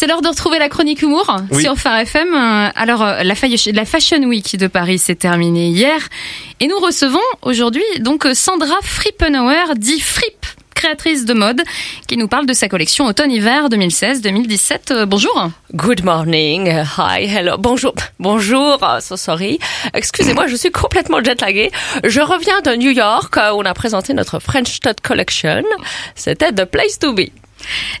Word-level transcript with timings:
C'est 0.00 0.06
l'heure 0.06 0.22
de 0.22 0.28
retrouver 0.28 0.58
la 0.58 0.70
chronique 0.70 1.02
humour 1.02 1.36
Oui. 1.50 1.62
sur 1.62 1.76
Phare 1.76 1.98
FM. 1.98 2.32
Euh, 2.32 2.68
Alors, 2.74 3.02
euh, 3.02 3.22
la, 3.22 3.34
fa- 3.34 3.48
la 3.70 3.84
Fashion 3.84 4.22
Week 4.22 4.56
de 4.56 4.66
Paris 4.66 4.98
s'est 4.98 5.14
terminée 5.14 5.68
hier 5.68 6.08
et 6.58 6.68
nous 6.68 6.78
recevons 6.78 7.20
aujourd'hui 7.42 7.82
donc 7.98 8.24
euh, 8.24 8.32
Sandra 8.32 8.76
Frippenauer, 8.82 9.74
dit 9.76 10.00
Fripp, 10.00 10.46
créatrice 10.74 11.26
de 11.26 11.34
mode, 11.34 11.60
qui 12.08 12.16
nous 12.16 12.28
parle 12.28 12.46
de 12.46 12.54
sa 12.54 12.66
collection 12.66 13.04
automne-hiver 13.04 13.68
2016-2017. 13.68 14.78
Euh, 14.92 15.04
bonjour. 15.04 15.50
Good 15.74 16.02
morning, 16.02 16.66
hi, 16.96 17.24
hello, 17.26 17.58
bonjour, 17.58 17.92
bonjour, 18.18 18.78
so 19.02 19.18
sorry. 19.18 19.58
Excusez-moi, 19.92 20.46
je 20.46 20.56
suis 20.56 20.70
complètement 20.70 21.22
jetlaguée. 21.22 21.70
Je 22.04 22.22
reviens 22.22 22.62
de 22.62 22.74
New 22.74 22.90
York 22.90 23.36
où 23.36 23.56
on 23.58 23.66
a 23.66 23.74
présenté 23.74 24.14
notre 24.14 24.38
French 24.38 24.80
Tot 24.80 24.98
Collection. 25.02 25.62
C'était 26.14 26.52
the 26.52 26.64
place 26.64 26.98
to 26.98 27.12
be. 27.12 27.28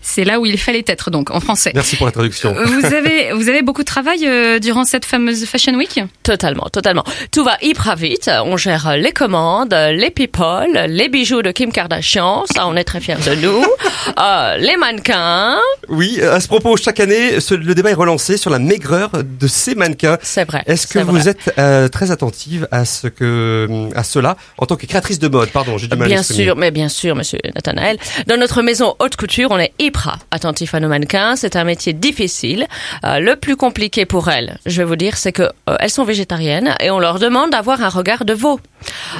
C'est 0.02 0.24
là 0.24 0.40
où 0.40 0.46
il 0.46 0.58
fallait 0.58 0.84
être 0.86 1.10
donc 1.10 1.30
en 1.30 1.40
français. 1.40 1.72
Merci 1.74 1.96
pour 1.96 2.06
la 2.06 2.12
traduction. 2.12 2.54
Euh, 2.56 2.64
Vous 2.64 2.86
avez, 2.86 3.32
vous 3.32 3.48
avez 3.48 3.62
beaucoup 3.62 3.82
de 3.82 3.86
travail 3.86 4.26
euh, 4.26 4.58
durant 4.58 4.84
cette 4.84 5.04
fameuse 5.04 5.44
Fashion 5.44 5.74
Week? 5.74 6.00
Totalement, 6.22 6.68
totalement. 6.72 7.04
Tout 7.32 7.44
va 7.44 7.56
hyper 7.62 7.96
vite. 7.96 8.30
On 8.44 8.56
gère 8.56 8.96
les 8.96 9.12
commandes, 9.12 9.72
les 9.74 10.10
people, 10.10 10.86
les 10.88 11.08
bijoux 11.08 11.42
de 11.42 11.50
Kim 11.52 11.72
Kardashian. 11.72 12.44
Ça, 12.54 12.66
on 12.66 12.76
est 12.76 12.84
très 12.84 13.00
fiers 13.00 13.16
de 13.16 13.34
nous. 13.36 13.64
Euh, 14.18 14.56
les 14.56 14.76
mannequins. 14.78 15.58
Oui, 15.88 16.20
à 16.22 16.40
ce 16.40 16.48
propos, 16.48 16.76
chaque 16.76 17.00
année, 17.00 17.38
ce- 17.40 17.54
le 17.54 17.74
débat 17.74 17.90
est 17.90 17.94
relancé 17.94 18.36
sur 18.38 18.50
la 18.50 18.58
maigreur 18.58 19.10
de 19.22 19.46
ces 19.46 19.74
mannequins. 19.74 20.16
C'est 20.22 20.44
vrai. 20.46 20.62
Est-ce 20.66 20.86
que 20.86 20.98
vous 21.00 21.16
vrai. 21.18 21.28
êtes 21.28 21.52
euh, 21.58 21.88
très 21.88 22.10
attentive 22.10 22.66
à 22.70 22.84
ce 22.86 23.08
que, 23.08 23.88
à 23.94 24.02
cela, 24.02 24.36
en 24.58 24.64
tant 24.66 24.76
que 24.76 24.86
créatrice 24.86 25.18
de 25.18 25.28
mode? 25.28 25.50
Pardon, 25.50 25.76
j'ai 25.78 25.86
du 25.86 25.96
mal 25.96 26.06
à 26.06 26.08
Bien 26.08 26.22
sûr, 26.22 26.56
mais 26.56 26.70
bien 26.70 26.88
sûr, 26.88 27.14
monsieur 27.14 27.38
Nathanaël. 27.54 27.98
Dans 28.26 28.38
notre 28.38 28.62
maison 28.62 28.94
haute 29.00 29.16
couture, 29.16 29.49
on 29.50 29.58
est 29.58 29.72
hyper 29.78 30.18
attentif 30.30 30.74
à 30.74 30.80
nos 30.80 30.88
mannequins. 30.88 31.36
C'est 31.36 31.56
un 31.56 31.64
métier 31.64 31.92
difficile. 31.92 32.66
Euh, 33.04 33.18
le 33.18 33.36
plus 33.36 33.56
compliqué 33.56 34.06
pour 34.06 34.28
elles, 34.28 34.58
je 34.66 34.78
vais 34.78 34.84
vous 34.84 34.96
dire, 34.96 35.16
c'est 35.16 35.32
que 35.32 35.42
euh, 35.42 35.76
elles 35.80 35.90
sont 35.90 36.04
végétariennes 36.04 36.74
et 36.80 36.90
on 36.90 36.98
leur 36.98 37.18
demande 37.18 37.50
d'avoir 37.50 37.82
un 37.82 37.88
regard 37.88 38.24
de 38.24 38.32
veau. 38.32 38.60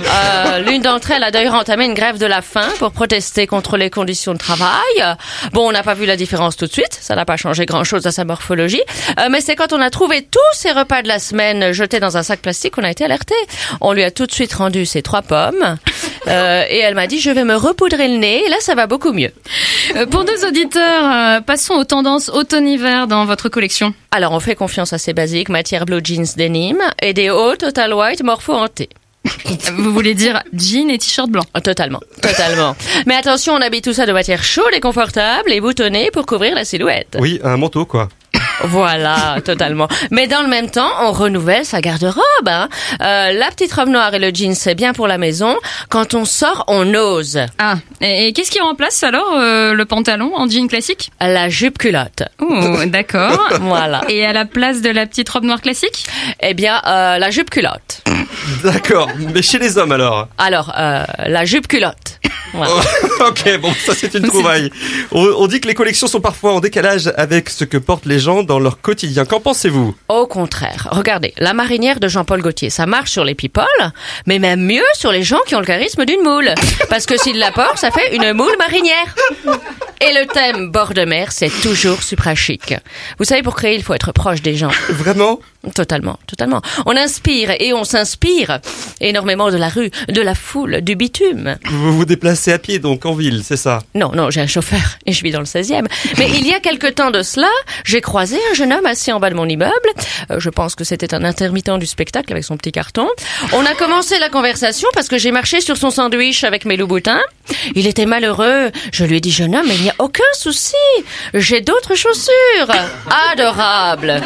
Euh, 0.03 0.59
L'une 0.67 0.83
d'entre 0.83 1.11
elles 1.11 1.23
a 1.23 1.31
d'ailleurs 1.31 1.55
entamé 1.55 1.85
une 1.85 1.95
grève 1.95 2.19
de 2.19 2.27
la 2.27 2.43
faim 2.43 2.69
pour 2.79 2.93
protester 2.93 3.47
contre 3.47 3.77
les 3.77 3.91
conditions 3.91 4.33
de 4.33 4.39
travail. 4.39 5.17
Bon, 5.53 5.69
on 5.69 5.73
n'a 5.73 5.83
pas 5.83 5.95
vu 5.95 6.07
la 6.07 6.17
différence 6.17 6.57
tout 6.57 6.67
de 6.67 6.73
suite. 6.73 6.97
Ça 7.01 7.15
n'a 7.15 7.25
pas 7.25 7.37
changé 7.37 7.67
grand-chose 7.67 8.07
à 8.07 8.13
sa 8.13 8.25
morphologie. 8.25 8.83
Mais 9.31 9.41
c'est 9.41 9.57
quand 9.57 9.73
on 9.73 9.81
a 9.81 9.91
trouvé 9.91 10.23
tous 10.23 10.39
ses 10.53 10.73
repas 10.73 11.03
de 11.03 11.09
la 11.09 11.19
semaine 11.19 11.73
jetés 11.73 12.01
dans 12.01 12.17
un 12.17 12.23
sac 12.23 12.41
plastique 12.41 12.75
qu'on 12.75 12.85
a 12.85 12.91
été 12.91 13.05
alerté. 13.05 13.35
On 13.81 13.93
lui 13.93 14.03
a 14.03 14.11
tout 14.11 14.27
de 14.27 14.33
suite 14.33 14.53
rendu 14.55 14.87
ses 14.87 15.03
trois 15.03 15.23
pommes. 15.23 15.77
Euh, 16.27 16.65
et 16.69 16.79
elle 16.79 16.95
m'a 16.95 17.07
dit, 17.07 17.21
je 17.21 17.31
vais 17.31 17.45
me 17.45 17.55
repoudrer 17.57 18.09
le 18.09 18.17
nez. 18.19 18.45
Et 18.47 18.49
là, 18.49 18.57
ça 18.61 18.75
va 18.75 18.87
beaucoup 18.87 19.13
mieux. 19.13 19.31
Euh, 19.97 20.07
Pour 20.07 20.25
nos 20.25 20.49
auditeurs, 20.49 21.05
euh, 21.05 21.41
passons 21.41 21.75
aux 21.75 21.85
tendances 21.85 22.29
automne-hiver 22.29 23.07
dans 23.07 23.25
votre 23.25 23.49
collection. 23.49 23.95
Alors, 24.11 24.33
on 24.33 24.41
fait 24.41 24.55
confiance 24.55 24.93
à 24.93 24.99
ces 24.99 25.13
basiques, 25.13 25.49
matière 25.49 25.87
blue 25.87 26.01
jeans 26.03 26.27
denim 26.37 26.77
et 27.01 27.13
des 27.13 27.31
hauts 27.31 27.57
total 27.57 27.95
white 27.95 28.23
morpho 28.23 28.53
hantés. 28.55 28.89
Vous 29.77 29.93
voulez 29.93 30.15
dire 30.15 30.43
jean 30.55 30.91
et 30.91 30.99
t-shirt 30.99 31.29
blanc? 31.29 31.45
Totalement, 31.63 32.01
totalement. 32.23 32.75
Mais 33.07 33.15
attention, 33.15 33.53
on 33.55 33.61
habille 33.61 33.83
tout 33.83 33.93
ça 33.93 34.07
de 34.07 34.13
matière 34.13 34.43
chaude 34.43 34.73
et 34.73 34.81
confortable 34.81 35.53
et 35.53 35.61
boutonnée 35.61 36.11
pour 36.11 36.25
couvrir 36.27 36.55
la 36.55 36.65
silhouette. 36.65 37.17
Oui, 37.21 37.39
un 37.45 37.57
manteau, 37.59 37.85
quoi. 37.85 38.09
Voilà, 38.65 39.37
totalement. 39.45 39.89
Mais 40.11 40.27
dans 40.27 40.43
le 40.43 40.49
même 40.49 40.71
temps, 40.71 40.91
on 41.03 41.13
renouvelle 41.13 41.65
sa 41.65 41.81
garde-robe. 41.81 42.21
Hein. 42.47 42.69
Euh, 43.01 43.33
la 43.33 43.49
petite 43.51 43.73
robe 43.73 43.89
noire 43.89 44.15
et 44.15 44.19
le 44.19 44.31
jean, 44.35 44.55
c'est 44.55 44.75
bien 44.75 44.93
pour 44.93 45.07
la 45.09 45.19
maison. 45.19 45.57
Quand 45.89 46.15
on 46.15 46.25
sort, 46.25 46.65
on 46.69 46.95
ose. 46.95 47.39
Ah, 47.59 47.77
et, 48.01 48.29
et 48.29 48.33
qu'est-ce 48.33 48.51
qui 48.51 48.61
remplace 48.61 49.03
alors 49.03 49.33
euh, 49.35 49.73
le 49.75 49.85
pantalon 49.85 50.33
en 50.37 50.49
jean 50.49 50.69
classique? 50.69 51.11
La 51.21 51.49
jupe 51.49 51.79
culotte. 51.79 52.23
Oh, 52.41 52.77
d'accord. 52.87 53.39
Voilà. 53.61 54.03
Et 54.09 54.25
à 54.25 54.33
la 54.33 54.45
place 54.45 54.81
de 54.81 54.91
la 54.91 55.07
petite 55.07 55.29
robe 55.29 55.45
noire 55.45 55.61
classique? 55.61 56.07
Eh 56.41 56.55
bien, 56.55 56.81
euh, 56.87 57.19
la 57.19 57.31
jupe 57.31 57.51
culotte. 57.51 58.03
D'accord. 58.65 59.09
Mais 59.33 59.43
chez 59.43 59.59
les 59.59 59.79
hommes, 59.79 59.93
alors? 59.93 60.29
Alors, 60.39 60.73
euh, 60.79 61.05
la 61.27 61.45
jupe 61.45 61.69
culotte. 61.69 62.10
Ok, 63.21 63.59
bon, 63.61 63.73
ça 63.87 63.95
c'est 63.95 64.15
une 64.15 64.27
trouvaille. 64.27 64.71
On, 65.13 65.25
on 65.37 65.47
dit 65.47 65.61
que 65.61 65.69
les 65.69 65.75
collections 65.75 66.07
sont 66.07 66.21
parfois 66.21 66.53
en 66.55 66.61
décalage 66.61 67.13
avec 67.17 67.51
ce 67.51 67.65
que 67.65 67.77
portent 67.77 68.07
les 68.07 68.19
gens 68.19 68.43
dans 68.43 68.59
leur 68.59 68.81
quotidien. 68.81 69.25
Qu'en 69.25 69.41
pensez-vous? 69.41 69.95
Au 70.09 70.27
contraire, 70.27 70.89
regardez, 70.91 71.33
la 71.39 71.53
marinière 71.55 72.01
de 72.01 72.09
Jean-Paul 72.09 72.41
Gaultier, 72.43 72.71
ça 72.71 72.87
marche 72.87 73.11
sur 73.11 73.25
les 73.25 73.35
people, 73.35 73.65
mais 74.27 74.39
même 74.39 74.61
mieux 74.65 74.85
sur 74.95 75.13
les 75.13 75.23
gens 75.23 75.41
qui 75.47 75.55
ont 75.55 75.61
le 75.61 75.67
charisme 75.67 76.05
d'une 76.05 76.23
moule. 76.23 76.51
Parce 76.89 77.07
que 77.07 77.19
s'ils 77.19 77.39
la 77.39 77.53
portent, 77.53 77.79
ça 77.79 77.91
fait 77.91 78.15
une 78.17 78.33
moule 78.33 78.57
marinière. 78.59 79.15
Et 80.01 80.13
le 80.15 80.27
thème 80.27 80.71
bord 80.71 80.95
de 80.95 81.05
mer, 81.05 81.33
c'est 81.33 81.51
toujours 81.63 82.03
supra 82.03 82.35
chic. 82.35 82.75
Vous 83.19 83.25
savez, 83.25 83.43
pour 83.43 83.55
créer, 83.55 83.75
il 83.75 83.83
faut 83.83 83.95
être 83.95 84.13
proche 84.13 84.41
des 84.41 84.55
gens. 84.57 84.71
Vraiment? 84.89 85.41
Totalement, 85.75 86.19
totalement. 86.27 86.63
On 86.87 86.97
inspire 86.97 87.51
et 87.61 87.75
on 87.75 87.85
s'inspire 87.85 88.61
énormément 89.01 89.51
de 89.51 89.59
la 89.59 89.69
rue, 89.69 89.91
de 90.09 90.21
la 90.23 90.35
foule, 90.35 90.81
du 90.81 90.97
bitume. 90.97 91.57
Vous 91.67 91.97
vous 91.97 92.05
déplacez 92.07 92.51
à 92.53 92.59
pied, 92.59 92.79
donc 92.79 93.05
en 93.05 93.13
ville, 93.13 93.43
c'est 93.45 93.59
ça? 93.59 93.81
Non, 93.95 94.13
non, 94.15 94.31
j'ai 94.31 94.41
un 94.41 94.47
chauffeur 94.47 94.81
et 95.05 95.13
je 95.13 95.23
vis 95.23 95.33
dans 95.33 95.39
le 95.39 95.45
16e. 95.45 95.87
Mais 96.17 96.29
il 96.31 96.47
y 96.47 96.55
a 96.55 96.61
quelque 96.61 96.87
temps 96.87 97.11
de 97.11 97.23
cela, 97.23 97.51
j'ai 97.85 98.01
croisé 98.01 98.39
un 98.51 98.55
jeune 98.55 98.73
homme 98.73 98.87
assis 98.87 99.13
en 99.13 99.21
bas 99.21 99.29
de 99.29 99.35
mon 99.35 99.47
immeuble. 99.47 99.75
Euh, 100.31 100.41
je 100.41 100.49
pense 100.49 100.75
que 100.75 100.85
c'était 100.85 101.15
un 101.15 101.25
intermittent 101.25 101.79
du 101.79 101.87
spectacle 101.87 102.33
avec 102.33 102.45
son 102.45 102.57
petit 102.57 102.73
carton. 102.73 103.09
On 103.53 103.65
a 103.67 103.75
commencé 103.75 104.19
la 104.19 104.31
conversation 104.31 104.89
parce 104.95 105.09
que 105.09 105.19
j'ai 105.19 105.31
marché 105.31 105.61
sur 105.61 105.77
son 105.77 105.91
sandwich 105.91 106.43
avec 106.45 106.65
mes 106.65 106.79
loups-boutins. 106.79 107.21
Il 107.75 107.87
était 107.87 108.07
malheureux. 108.07 108.71
Je 108.93 109.05
lui 109.05 109.19
ai 109.19 109.21
dit, 109.21 109.31
jeune 109.31 109.55
homme, 109.55 109.69
il 109.69 109.83
n'y 109.83 109.91
a 109.91 109.95
aucun 109.99 110.23
souci. 110.33 110.75
J'ai 111.35 111.61
d'autres 111.61 111.95
chaussures. 111.95 112.71
Adorables. 113.33 114.23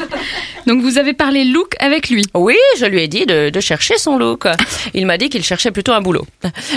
Donc 0.66 0.80
vous 0.82 0.98
avez 0.98 1.12
parlé 1.12 1.44
look 1.44 1.74
avec 1.78 2.08
lui. 2.08 2.24
Oui, 2.34 2.56
je 2.78 2.86
lui 2.86 3.02
ai 3.02 3.08
dit 3.08 3.26
de, 3.26 3.50
de 3.50 3.60
chercher 3.60 3.98
son 3.98 4.16
look. 4.16 4.46
Il 4.94 5.06
m'a 5.06 5.18
dit 5.18 5.28
qu'il 5.28 5.44
cherchait 5.44 5.70
plutôt 5.70 5.92
un 5.92 6.00
boulot. 6.00 6.26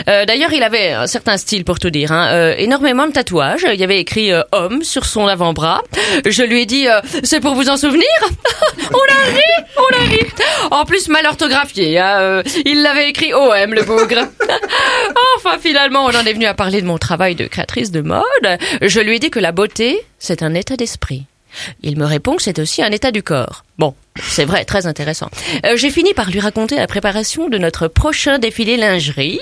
Euh, 0.08 0.26
D'ailleurs, 0.26 0.52
il 0.54 0.64
avait 0.64 0.92
un 0.92 1.08
certain 1.08 1.38
style 1.38 1.64
pour 1.64 1.80
tout 1.80 1.90
dire. 1.90 2.12
Hein. 2.12 2.28
Euh, 2.32 2.56
énormément 2.58 3.08
de 3.08 3.12
tatouages. 3.12 3.66
Il 3.72 3.80
y 3.80 3.84
avait 3.84 4.00
écrit 4.00 4.32
euh, 4.32 4.42
homme 4.52 4.84
sur 4.84 5.06
son 5.06 5.28
avant-bras. 5.28 5.84
Je 6.26 6.44
lui 6.44 6.62
ai 6.62 6.66
dit 6.66 6.88
c'est 7.24 7.40
pour 7.40 7.56
vous 7.56 7.70
en 7.70 7.78
souvenir? 7.78 8.06
on 8.92 8.96
a 8.96 9.36
ri, 9.36 9.66
on 9.78 9.96
a 9.96 10.10
ri. 10.10 10.20
En 10.72 10.86
plus 10.86 11.08
mal 11.10 11.26
orthographié. 11.26 12.00
Hein. 12.00 12.42
Il 12.66 12.82
l'avait 12.82 13.10
écrit 13.10 13.34
OM 13.34 13.74
le 13.74 13.84
bougre. 13.84 14.28
enfin, 15.38 15.58
finalement, 15.60 16.06
on 16.06 16.16
en 16.16 16.26
est 16.26 16.34
venu 16.34 16.46
à 16.46 16.54
parler 16.54 16.82
de 16.82 16.88
mon 16.88 16.98
travail 16.98 17.36
de 17.36 17.46
créatrice 17.46 17.92
de 17.92 18.02
mode. 18.02 18.24
Je 18.82 19.00
lui 19.00 19.16
ai 19.16 19.20
dit 19.20 19.30
que 19.30 19.40
la 19.40 19.52
beauté, 19.52 20.02
c'est 20.20 20.44
un 20.44 20.54
état 20.54 20.76
d'esprit. 20.76 21.26
Il 21.82 21.98
me 21.98 22.06
répond 22.06 22.36
que 22.36 22.44
c'est 22.44 22.60
aussi 22.60 22.82
un 22.82 22.92
état 22.92 23.12
du 23.12 23.24
corps. 23.24 23.64
Bon, 23.78 23.94
c'est 24.30 24.46
vrai, 24.46 24.66
très 24.66 24.86
intéressant. 24.88 25.30
Euh, 25.66 25.78
J'ai 25.78 25.90
fini 25.90 26.14
par 26.14 26.30
lui 26.30 26.40
raconter 26.40 26.76
la 26.76 26.88
préparation 26.88 27.50
de 27.50 27.58
notre 27.58 27.88
prochain 27.88 28.40
défilé 28.40 28.78
lingerie. 28.78 29.40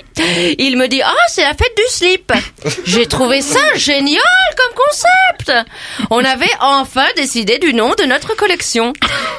Il 0.57 0.77
me 0.77 0.87
dit 0.87 1.01
ah 1.03 1.13
c'est 1.29 1.41
la 1.43 1.53
fête 1.53 1.75
du 1.75 1.83
slip. 1.89 2.31
J'ai 2.85 3.05
trouvé 3.07 3.41
ça 3.41 3.59
génial 3.75 4.21
comme 4.57 4.83
concept. 4.85 5.65
On 6.09 6.23
avait 6.23 6.45
enfin 6.61 7.05
décidé 7.15 7.59
du 7.59 7.73
nom 7.73 7.91
de 7.97 8.03
notre 8.05 8.35
collection. 8.35 8.93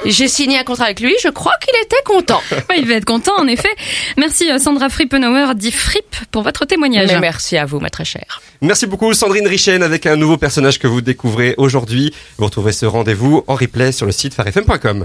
J'ai 0.05 0.29
signé 0.29 0.59
un 0.59 0.65
contrat 0.65 0.87
avec 0.87 1.01
lui. 1.01 1.15
Je 1.23 1.29
crois 1.29 1.55
qu'il 1.65 1.75
était 1.83 2.03
content. 2.05 2.43
Ouais, 2.69 2.79
il 2.81 2.89
va 2.89 2.95
être 2.95 3.05
content 3.05 3.35
en 3.39 3.47
effet. 3.47 3.69
Merci 4.17 4.51
euh, 4.51 4.59
Sandra 4.59 4.89
Frippenauer, 4.89 5.55
dit 5.55 5.71
Fripp, 5.71 6.17
pour 6.33 6.43
votre 6.43 6.65
témoignage. 6.65 7.13
Mais 7.13 7.21
merci 7.21 7.57
à 7.57 7.65
vous, 7.65 7.79
ma 7.79 7.91
très 7.91 8.05
chère. 8.05 8.41
Merci 8.61 8.87
beaucoup 8.87 9.13
Sandrine 9.13 9.47
Richen 9.47 9.83
avec 9.83 10.07
un 10.07 10.17
nouveau 10.17 10.37
personnage 10.37 10.79
que 10.81 10.87
vous 10.89 11.01
découvrez 11.01 11.55
aujourd'hui. 11.59 12.13
Vous 12.39 12.47
retrouvez 12.47 12.73
ce 12.73 12.87
rendez-vous 12.87 13.45
en 13.47 13.55
replay 13.55 13.93
sur 13.93 14.07
le 14.07 14.13
site 14.13 14.35
farfm.com. 14.35 15.05